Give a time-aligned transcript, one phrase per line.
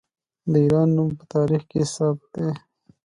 [0.51, 2.49] د ایران نوم په تاریخ کې ثبت دی.